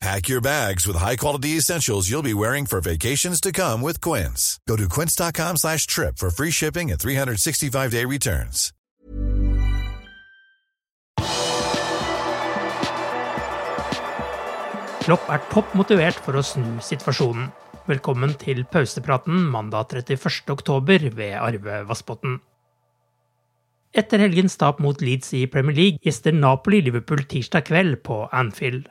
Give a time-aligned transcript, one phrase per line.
[0.00, 4.58] Pack your bags with high-quality essentials you'll be wearing for vacations to come with Quince.
[4.66, 8.72] Go to quince.com slash trip for free shipping and 365-day returns.
[15.04, 17.50] Klopp er topp motivert for å snu situasjonen.
[17.90, 20.46] Velkommen til pausepraten mandag 31.
[20.54, 22.38] oktober ved Arve Vassbotten.
[23.92, 28.88] Etter helgens tap mot Leeds i Premier League gjester Napoli Liverpool tirsdag kveld på Anfield.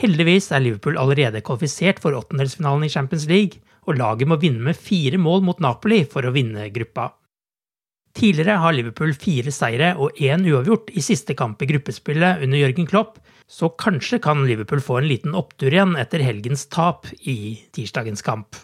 [0.00, 4.78] Heldigvis er Liverpool allerede kvalifisert for åttendelsfinalen i Champions League, og laget må vinne med
[4.80, 7.12] fire mål mot Napoli for å vinne gruppa.
[8.14, 12.86] Tidligere har Liverpool fire seire og én uavgjort i siste kamp i gruppespillet under Jørgen
[12.86, 13.18] Klopp,
[13.50, 18.56] så kanskje kan Liverpool få en liten opptur igjen etter helgens tap i tirsdagens kamp.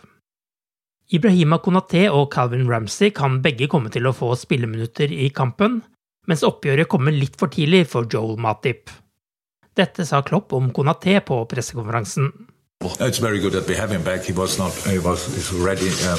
[1.11, 5.81] Ibrahima Konaté og Calvin Ramsey kan begge komme til å få spilleminutter i kampen,
[6.31, 8.87] mens oppgjøret kommer litt for tidlig for Joel Matip.
[9.75, 12.33] Dette sa Klopp om Konaté på pressekonferansen.
[12.99, 14.25] It's very good that we have him back.
[14.25, 14.73] He was not.
[14.87, 15.91] He was ready.
[16.09, 16.19] Um,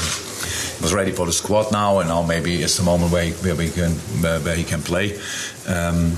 [0.81, 3.69] was ready for the squad now, and now maybe it's the moment where, where we
[3.69, 3.91] can
[4.21, 5.17] where he can play.
[5.67, 6.17] Um,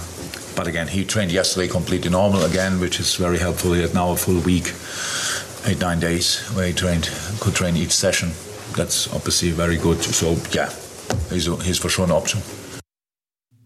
[0.55, 3.73] but again, he trained yesterday completely normal again, which is very helpful.
[3.73, 4.73] He had now a full week,
[5.65, 8.31] eight nine days where he trained, could train each session.
[8.75, 10.03] That's obviously very good.
[10.03, 10.69] So yeah,
[11.29, 12.41] he's he's for sure an option.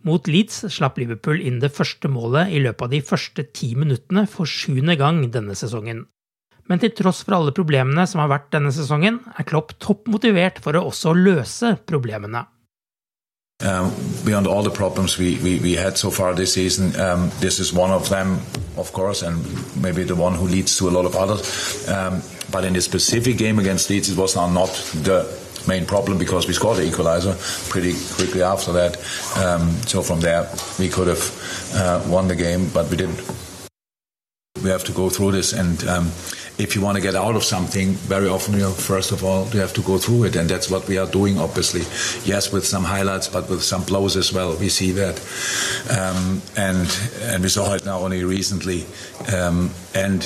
[0.08, 4.24] Mot Leeds slapp Liverpool inn det første målet i løpet av de første ti minuttene
[4.32, 6.06] for sjuende gang denne sesongen.
[6.68, 10.76] Men til tross for alle problemene som har vært denne sesongen, er Klopp toppmotivert for
[10.76, 12.46] å også løse problemene.
[13.60, 13.90] Um,
[14.24, 17.74] beyond all the problems we, we, we, had so far this season, um, this is
[17.74, 18.40] one of them,
[18.78, 19.42] of course, and
[19.82, 21.90] maybe the one who leads to a lot of others.
[21.90, 24.70] Um, but in this specific game against Leeds, it was now not
[25.04, 25.26] the
[25.68, 27.36] main problem because we scored the equalizer
[27.70, 28.98] pretty quickly after that.
[29.38, 33.22] Um, so from there, we could have uh, won the game, but we didn't.
[34.64, 36.12] We have to go through this, and um,
[36.58, 39.48] if you want to get out of something, very often, you know, first of all,
[39.50, 41.38] you have to go through it, and that's what we are doing.
[41.38, 41.82] Obviously,
[42.26, 44.58] yes, with some highlights, but with some blows as well.
[44.58, 45.22] We see that,
[45.92, 46.88] um, and
[47.22, 48.86] and we saw it now only recently,
[49.32, 50.24] um, and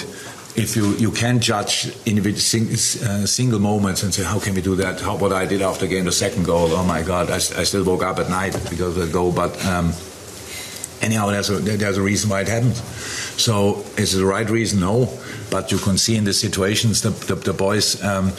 [0.56, 2.68] if you, you can judge individual sing,
[3.08, 5.00] uh, single moments and say how can we do that?
[5.00, 7.84] How what I did after game the second goal oh my god I, I still
[7.84, 9.94] woke up at night because of the goal but um,
[11.02, 12.76] anyhow there's a, there's a reason why it happened.
[12.76, 14.80] So is it the right reason?
[14.80, 15.10] No
[15.52, 18.32] but you can see in the situations the, the, the boys um,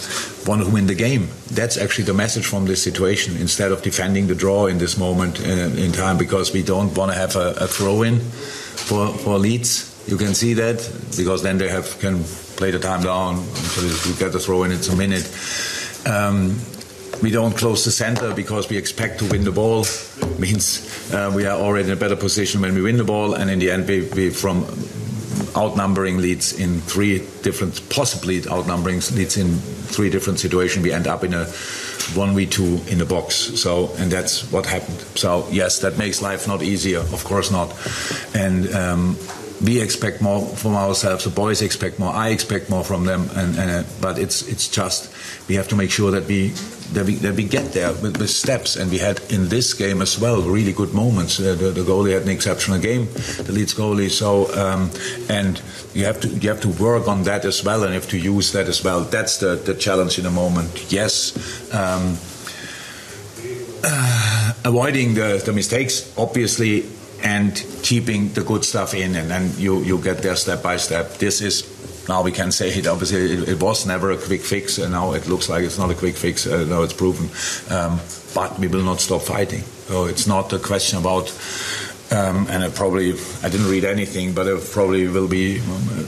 [0.46, 1.28] want to win the game.
[1.50, 3.36] That's actually the message from this situation.
[3.36, 7.12] Instead of defending the draw in this moment in, in time because we don't want
[7.12, 10.78] to have a, a throw in for, for Leeds you can see that
[11.16, 12.24] because then they have can
[12.56, 13.36] play the time down
[14.06, 14.72] you get the throw in.
[14.72, 15.26] It's a minute.
[16.06, 16.58] Um,
[17.22, 19.84] we don't close the center because we expect to win the ball.
[20.38, 23.50] Means uh, we are already in a better position when we win the ball, and
[23.50, 24.64] in the end, we, we from
[25.56, 31.22] outnumbering Leeds in three different, possibly outnumbering Leeds in three different situations, we end up
[31.22, 31.44] in a
[32.14, 33.34] one v two in the box.
[33.60, 34.98] So, and that's what happened.
[35.14, 37.00] So, yes, that makes life not easier.
[37.00, 37.72] Of course not.
[38.34, 39.16] And um,
[39.62, 41.24] we expect more from ourselves.
[41.24, 42.12] The boys expect more.
[42.12, 43.28] I expect more from them.
[43.34, 45.12] And, and uh, but it's it's just
[45.48, 46.48] we have to make sure that we
[46.94, 48.76] that we that we get there with, with steps.
[48.76, 51.38] And we had in this game as well really good moments.
[51.38, 53.06] Uh, the, the, goalie had an exceptional game,
[53.44, 54.10] the Leeds goalie.
[54.10, 54.90] So um,
[55.28, 55.62] and
[55.94, 58.18] you have to you have to work on that as well, and you have to
[58.18, 59.02] use that as well.
[59.02, 60.92] That's the the challenge in the moment.
[60.92, 61.32] Yes.
[61.72, 62.18] Um,
[63.84, 66.84] uh, avoiding the, the mistakes, obviously,
[67.22, 71.18] and keeping the good stuff in, and then you, you get there step by step.
[71.18, 72.86] This is now we can say it.
[72.86, 75.90] Obviously, it, it, was never a quick fix, and now it looks like it's not
[75.90, 76.46] a quick fix.
[76.46, 77.28] Uh, now it's proven,
[77.70, 78.00] um,
[78.34, 79.62] but we will not stop fighting.
[79.86, 81.28] So it's not a question about
[82.12, 85.56] um, and it probably I didn't read anything, but it probably will be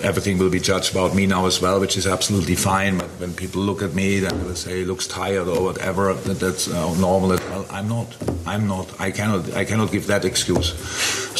[0.02, 2.98] everything will be judged about me now as well, which is absolutely fine.
[2.98, 6.12] But when people look at me, then they will say he looks tired or whatever.
[6.12, 7.30] That, that's uh, normal.
[7.30, 8.16] Well, I'm not.
[8.46, 9.00] I'm not.
[9.00, 9.54] I cannot.
[9.54, 10.74] I cannot give that excuse.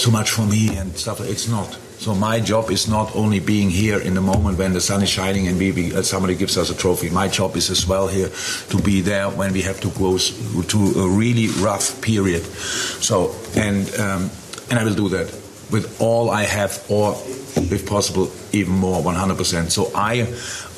[0.00, 1.20] So much for me and stuff.
[1.20, 1.78] It's not.
[1.98, 5.08] So my job is not only being here in the moment when the sun is
[5.08, 7.08] shining and we, we, uh, somebody gives us a trophy.
[7.08, 8.28] My job is as well here
[8.68, 12.42] to be there when we have to go to a really rough period.
[12.42, 13.94] So and.
[13.96, 14.30] Um,
[14.70, 15.28] and I will do that
[15.70, 17.14] with all I have, or
[17.56, 19.70] if possible, even more, 100%.
[19.70, 20.26] So I,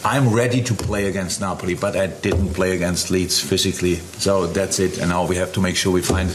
[0.05, 3.97] I'm ready to play against Napoli, but I didn't play against Leeds physically.
[4.19, 4.99] So that's it.
[4.99, 6.31] And now we have to make sure we find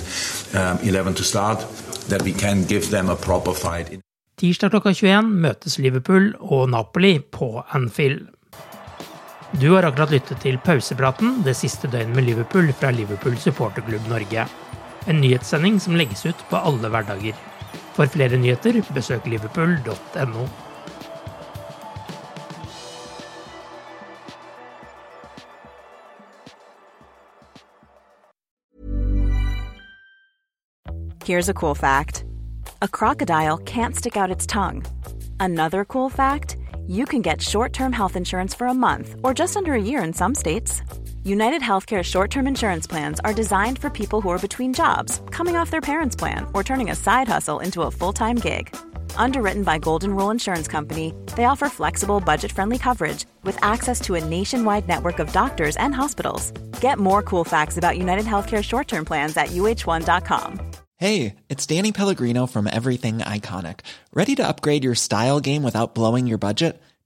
[0.53, 1.59] um, 11 to start,
[2.09, 3.99] that we can give them a proper fight.
[4.41, 8.27] Tirsdag klokka 21 møtes Liverpool og Napoli på Anfield.
[9.51, 14.47] Du har akkurat lyttet til pausepraten det siste døgnet med Liverpool fra Liverpool supporterklubb Norge.
[15.07, 17.37] En nyhetssending som legges ut på alle hverdager.
[17.95, 20.49] For flere nyheter, besøk liverpool.no.
[31.23, 32.25] Here's a cool fact.
[32.81, 34.83] A crocodile can't stick out its tongue.
[35.39, 36.57] Another cool fact,
[36.87, 40.13] you can get short-term health insurance for a month or just under a year in
[40.13, 40.81] some states.
[41.23, 45.55] United Healthcare short term insurance plans are designed for people who are between jobs, coming
[45.55, 48.75] off their parents' plan, or turning a side hustle into a full time gig.
[49.15, 54.15] Underwritten by Golden Rule Insurance Company, they offer flexible, budget friendly coverage with access to
[54.15, 56.51] a nationwide network of doctors and hospitals.
[56.81, 60.71] Get more cool facts about United Healthcare short term plans at uh1.com.
[60.97, 63.81] Hey, it's Danny Pellegrino from Everything Iconic.
[64.13, 66.81] Ready to upgrade your style game without blowing your budget?